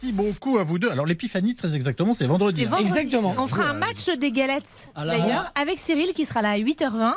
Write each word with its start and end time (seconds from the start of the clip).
Merci 0.00 0.14
beaucoup 0.14 0.58
à 0.58 0.62
vous 0.62 0.78
deux. 0.78 0.90
Alors 0.90 1.06
l'épiphanie, 1.06 1.56
très 1.56 1.74
exactement, 1.74 2.14
c'est 2.14 2.26
vendredi. 2.26 2.62
Hein. 2.62 2.68
vendredi. 2.68 2.88
Exactement. 2.88 3.34
On 3.36 3.48
fera 3.48 3.64
un 3.64 3.72
match 3.72 4.08
des 4.08 4.30
galettes, 4.30 4.92
d'ailleurs, 4.94 5.50
avec 5.56 5.80
Cyril 5.80 6.12
qui 6.14 6.24
sera 6.24 6.40
là 6.40 6.50
à 6.50 6.56
8h20 6.56 7.14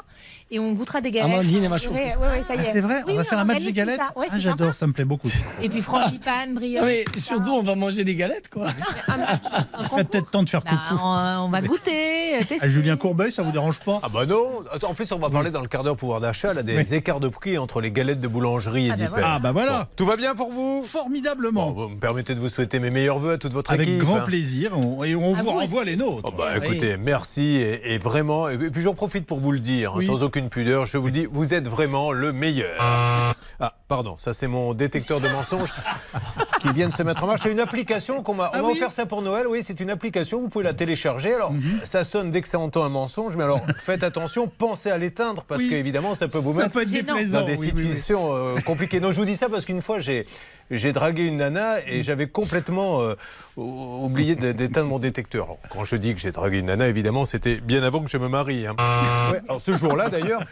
et 0.51 0.59
on 0.59 0.73
goûtera 0.73 1.01
des 1.01 1.11
galettes. 1.11 1.31
Amandine. 1.33 1.61
Ouais, 1.63 1.69
ouais, 1.69 2.15
ouais, 2.19 2.43
Ah, 2.49 2.53
est. 2.55 2.65
c'est 2.65 2.81
vrai 2.81 3.03
Oui, 3.07 3.13
On 3.13 3.15
va 3.15 3.21
oui, 3.21 3.27
faire 3.27 3.39
un 3.39 3.43
match 3.45 3.63
tout 3.63 3.71
galettes 3.73 3.99
ça. 3.99 4.19
Ouais, 4.19 4.27
Ah, 4.29 4.37
j'adore, 4.39 4.75
ça 4.75 4.85
me 4.87 4.93
plaît 4.93 5.05
beaucoup. 5.05 5.29
Et 5.61 5.69
puis 5.69 5.81
frangipane, 5.81 6.53
brioche. 6.55 6.81
Ah, 6.83 6.85
mais 7.13 7.19
surtout, 7.19 7.51
on 7.51 7.63
va 7.63 7.75
manger 7.75 8.03
des 8.03 8.15
galettes, 8.15 8.49
quoi. 8.49 8.67
Il 9.79 9.87
serait 9.87 10.03
peut-être 10.03 10.29
temps 10.29 10.43
de 10.43 10.49
faire 10.49 10.61
Bah, 10.63 10.71
coucou. 10.89 11.01
on, 11.03 11.45
on 11.45 11.49
va 11.49 11.61
goûter, 11.61 12.37
tester. 12.47 12.61
À 12.65 12.67
Julien 12.69 12.97
Courbet, 12.97 13.31
ça 13.31 13.43
vous 13.43 13.51
dérange 13.51 13.79
pas 13.79 13.99
Ah 14.03 14.09
bah 14.13 14.25
non 14.25 14.63
En 14.87 14.93
plus, 14.93 15.11
on 15.11 15.19
va 15.19 15.29
parler 15.29 15.51
dans 15.51 15.61
le 15.61 15.67
quart 15.67 15.83
d'heure 15.83 15.95
pouvoir 15.95 16.19
d'achat 16.19 16.53
là, 16.53 16.63
des 16.63 16.75
Oui. 16.77 16.93
écarts 16.93 17.19
de 17.19 17.27
prix 17.29 17.57
entre 17.57 17.81
les 17.81 17.91
galettes 17.91 18.21
de 18.21 18.27
boulangerie 18.27 18.87
et 18.87 18.91
Ah 18.91 18.95
bah 18.97 19.03
d'hyper. 19.05 19.23
Ah 19.25 19.39
bah 19.39 19.51
voilà 19.51 19.87
Tout 19.95 20.05
va 20.05 20.15
bien 20.17 20.35
pour 20.35 20.51
vous? 20.51 20.81
Bon, 20.81 20.83
Formidablement 20.83 21.71
Vous 21.71 21.89
me 21.89 21.99
permettez 21.99 22.35
de 22.35 22.39
vous 22.39 22.49
souhaiter 22.49 22.79
mes 22.79 22.91
meilleurs 22.91 23.17
voeux 23.19 23.33
à 23.33 23.37
toute 23.37 23.53
votre 23.53 23.71
Avec 23.71 23.87
équipe. 23.87 24.01
grand 24.03 24.17
hein. 24.17 24.23
plaisir, 24.25 24.77
on- 24.77 25.03
et 25.03 25.15
on 25.15 25.33
vous 25.33 25.43
vous 25.43 25.49
renvoie 25.51 25.83
les 25.83 25.95
nôtres. 25.95 26.21
Oh 26.23 26.31
bah 26.37 26.57
écoutez, 26.57 26.97
merci 26.97 27.55
et, 27.55 27.97
vraiment, 27.97 28.47
et 28.49 28.57
puis 28.57 28.81
j'en 28.81 28.93
profite 28.93 29.25
pour 29.25 29.39
vous 29.39 29.51
le 29.51 29.59
dire, 29.59 29.93
hein, 29.95 30.01
sans 30.05 30.23
aucune 30.23 30.40
pudeur, 30.49 30.85
je 30.85 30.97
vous 30.97 31.09
dis, 31.09 31.27
vous 31.31 31.53
êtes 31.53 31.67
vraiment 31.67 32.11
le 32.11 32.33
meilleur. 32.33 32.77
Ah, 32.79 33.33
pardon, 33.87 34.15
ça 34.17 34.33
c'est 34.33 34.47
mon 34.47 34.73
détecteur 34.73 35.21
de 35.21 35.27
mensonges 35.27 35.71
qui 36.61 36.71
vient 36.73 36.89
de 36.89 36.93
se 36.93 37.01
mettre 37.03 37.23
en 37.23 37.27
marche. 37.27 37.41
C'est 37.43 37.51
une 37.51 37.59
application 37.59 38.21
qu'on 38.23 38.35
m'a 38.35 38.49
on 38.53 38.57
Ah 38.57 38.61
oui 38.63 38.71
offert 38.73 38.91
ça 38.91 39.05
pour 39.05 39.21
Noël, 39.21 39.47
oui, 39.47 39.61
c'est 39.63 39.79
une 39.79 39.89
application, 39.89 40.39
vous 40.41 40.49
pouvez 40.49 40.63
la 40.63 40.73
télécharger. 40.73 41.33
Alors, 41.33 41.51
Mhm. 41.51 41.79
ça 41.83 42.03
sonne 42.03 42.31
dès 42.31 42.41
que 42.41 42.47
ça 42.47 42.59
entend 42.59 42.83
un 42.83 42.89
mensonge, 42.89 43.35
mais 43.35 43.43
alors 43.43 43.61
faites 43.77 44.03
attention, 44.03 44.47
pensez 44.57 44.91
à 44.91 44.97
l'éteindre 44.97 45.43
parce 45.47 45.61
Oui. 45.63 45.69
qu'évidemment 45.69 46.13
ça 46.15 46.27
peut 46.27 46.37
vous 46.37 46.53
ça 46.53 46.63
mettre 46.63 46.73
peut 46.75 46.81
être 46.81 47.31
dans 47.31 47.43
des 47.43 47.57
oui, 47.57 47.67
situations 47.67 48.35
euh, 48.35 48.59
compliquées. 48.65 48.99
Non, 48.99 49.11
je 49.11 49.17
vous 49.17 49.25
dis 49.25 49.35
ça 49.35 49.49
parce 49.49 49.65
qu'une 49.65 49.81
fois, 49.81 49.99
j'ai, 49.99 50.25
dragué 50.93 51.25
une 51.25 51.37
nana 51.37 51.75
et 51.87 52.03
j'avais 52.03 52.27
complètement 52.27 53.01
euh, 53.01 53.15
oublié 53.57 54.35
d'éteindre 54.35 54.87
mon 54.87 54.99
détecteur. 54.99 55.45
Alors, 55.45 55.57
quand 55.69 55.85
je 55.85 55.95
dis 55.95 56.13
que 56.13 56.19
j'ai 56.21 56.31
dragué 56.31 56.59
une 56.59 56.67
nana, 56.67 56.87
évidemment, 56.87 57.25
c'était 57.25 57.59
bien 57.59 57.83
avant 57.83 58.01
que 58.01 58.09
je 58.09 58.17
me 58.17 58.27
marie. 58.27 58.67
hein. 58.67 58.75
Ouais, 59.31 59.39
alors 59.47 59.61
ce 59.61 59.75
jour-là, 59.75 60.09
d'ailleurs, 60.09 60.43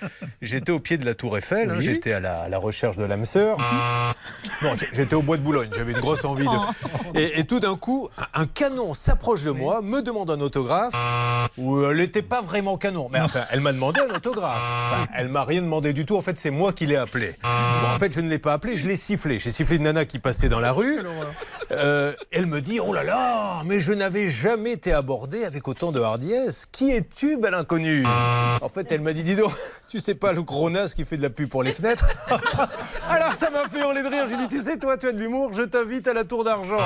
j'étais 0.41 0.71
au 0.71 0.79
pied 0.79 0.97
de 0.97 1.05
la 1.05 1.13
Tour 1.13 1.37
Eiffel, 1.37 1.69
hein, 1.69 1.79
j'étais 1.79 2.13
à 2.13 2.19
la, 2.21 2.41
à 2.41 2.49
la 2.49 2.57
recherche 2.57 2.95
de 2.97 3.03
l'âme 3.03 3.25
sœur. 3.25 3.57
Non, 4.61 4.71
j'ai- 4.77 4.87
j'étais 4.93 5.15
au 5.15 5.21
bois 5.21 5.37
de 5.37 5.41
Boulogne, 5.41 5.69
j'avais 5.75 5.93
une 5.99 6.05
grosse 6.05 6.25
envie 6.25 6.45
de... 6.45 7.19
Et, 7.19 7.39
et 7.39 7.43
tout 7.45 7.59
d'un 7.59 7.75
coup, 7.75 8.09
un 8.33 8.45
canon 8.45 8.93
s'approche 8.93 9.43
de 9.43 9.51
moi, 9.51 9.81
me 9.81 10.01
demande 10.01 10.31
un 10.31 10.39
autographe, 10.39 10.93
où 11.57 11.83
elle 11.83 11.97
n'était 11.97 12.21
pas 12.21 12.41
vraiment 12.41 12.77
canon. 12.77 13.09
Mais 13.11 13.19
enfin, 13.19 13.41
elle 13.51 13.61
m'a 13.61 13.73
demandé 13.73 13.99
un 14.01 14.15
autographe. 14.15 14.61
Enfin, 14.91 15.07
elle 15.15 15.29
m'a 15.29 15.43
rien 15.43 15.61
demandé 15.61 15.93
du 15.93 16.05
tout. 16.05 16.15
En 16.15 16.21
fait, 16.21 16.37
c'est 16.37 16.51
moi 16.51 16.73
qui 16.73 16.85
l'ai 16.85 16.95
appelé. 16.95 17.35
Bon, 17.43 17.95
en 17.95 17.99
fait, 17.99 18.13
je 18.13 18.21
ne 18.21 18.29
l'ai 18.29 18.39
pas 18.39 18.53
appelé, 18.53 18.77
je 18.77 18.87
l'ai 18.87 18.95
sifflé. 18.95 19.39
J'ai 19.39 19.51
sifflé 19.51 19.75
une 19.75 19.83
nana 19.83 20.05
qui 20.05 20.19
passait 20.19 20.49
dans 20.49 20.59
la 20.59 20.71
rue. 20.71 21.01
Euh, 21.71 22.13
elle 22.31 22.45
me 22.47 22.61
dit 22.61 22.79
Oh 22.79 22.93
là 22.93 23.03
là, 23.03 23.61
mais 23.65 23.79
je 23.79 23.93
n'avais 23.93 24.29
jamais 24.29 24.71
été 24.71 24.91
abordée 24.93 25.45
avec 25.45 25.67
autant 25.67 25.91
de 25.91 26.01
hardiesse. 26.01 26.65
Qui 26.71 26.91
es-tu, 26.91 27.37
belle 27.37 27.53
inconnue? 27.53 28.05
En 28.61 28.69
fait, 28.69 28.91
elle 28.91 29.01
m'a 29.01 29.13
dit 29.13 29.23
Dis 29.23 29.35
donc, 29.35 29.51
tu 29.87 29.99
sais 29.99 30.15
pas 30.15 30.33
le 30.33 30.41
gros 30.41 30.69
naze 30.69 30.93
qui 30.95 31.05
fait 31.05 31.17
de 31.17 31.21
la 31.21 31.29
pub 31.29 31.49
pour 31.49 31.63
les 31.63 31.71
fenêtres? 31.71 32.05
Alors 33.09 33.33
ça 33.33 33.49
m'a 33.49 33.67
fait 33.69 33.79
hurler 33.79 34.01
de 34.03 34.07
rire. 34.07 34.25
J'ai 34.29 34.37
dit 34.37 34.47
Tu 34.47 34.59
sais, 34.59 34.77
toi, 34.77 34.97
tu 34.97 35.07
as 35.07 35.11
de 35.11 35.19
l'humour, 35.19 35.51
je 35.53 35.63
t'invite 35.63 36.07
à 36.07 36.13
la 36.13 36.23
Tour 36.23 36.43
d'Argent, 36.43 36.77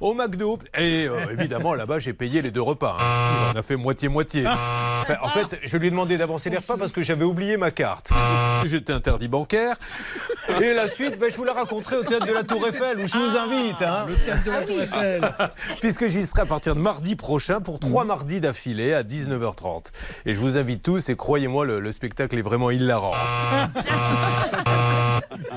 au 0.00 0.14
McDo. 0.14 0.58
Et 0.78 1.06
euh, 1.06 1.16
évidemment, 1.30 1.74
là-bas, 1.74 1.98
j'ai 1.98 2.12
payé 2.14 2.42
les 2.42 2.50
deux 2.50 2.62
repas. 2.62 2.96
hein. 3.00 3.52
On 3.54 3.58
a 3.58 3.62
fait 3.62 3.76
moitié-moitié. 3.76 4.46
Enfin, 4.46 5.16
en 5.22 5.28
fait, 5.28 5.58
je 5.64 5.76
lui 5.76 5.88
ai 5.88 5.90
demandé 5.90 6.16
d'avancer 6.16 6.48
les 6.50 6.56
repas 6.58 6.76
parce 6.78 6.92
que 6.92 7.02
j'avais 7.02 7.24
oublié 7.24 7.56
ma 7.56 7.70
carte. 7.70 8.10
J'étais 8.64 8.92
interdit 8.92 9.28
bancaire. 9.28 9.76
Et 10.60 10.72
la 10.74 10.88
suite, 10.88 11.18
ben, 11.18 11.30
je 11.30 11.36
vous 11.36 11.44
la 11.44 11.52
raconterai 11.52 11.96
au 11.98 12.02
théâtre 12.02 12.26
de 12.26 12.32
la 12.32 12.42
Tour 12.42 12.66
Eiffel 12.66 12.98
où 13.00 13.06
je 13.06 13.16
vous 13.16 13.36
invite. 13.36 13.82
hein. 13.82 14.06
Le 14.22 14.26
théâtre 14.26 14.44
de 14.44 14.50
la 14.50 14.62
Tour 14.62 14.80
Eiffel. 14.82 15.30
Puisque 15.80 16.06
j'y 16.06 16.24
serai 16.24 16.42
à 16.42 16.46
partir 16.46 16.74
de 16.74 16.80
mardi 16.80 17.16
prochain 17.16 17.60
pour 17.60 17.78
trois 17.80 18.04
mardis 18.04 18.40
d'affilée 18.40 18.94
à 18.94 19.02
19h30. 19.02 19.86
Et 20.26 20.34
je 20.34 20.38
vous 20.38 20.56
invite 20.58 20.82
tous 20.82 21.08
et 21.08 21.16
croyez-moi, 21.16 21.64
le, 21.64 21.80
le 21.80 21.92
spectacle 21.92 22.38
est 22.38 22.42
vraiment 22.42 22.70
hilarant. 22.70 23.12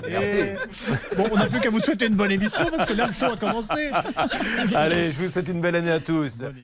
Merci. 0.09 0.35
Et- 0.37 0.55
Bon, 1.15 1.27
on 1.31 1.35
n'a 1.37 1.47
plus 1.47 1.59
qu'à 1.59 1.69
vous 1.69 1.79
souhaiter 1.79 2.07
une 2.07 2.15
bonne 2.15 2.31
émission 2.31 2.65
parce 2.75 2.85
que 2.87 2.93
là, 2.93 3.07
le 3.07 3.13
show 3.13 3.25
a 3.25 3.37
commencé. 3.37 3.89
Allez, 4.73 5.11
je 5.11 5.19
vous 5.21 5.27
souhaite 5.27 5.47
une 5.47 5.61
belle 5.61 5.75
année 5.75 5.91
à 5.91 5.99
tous. 5.99 6.41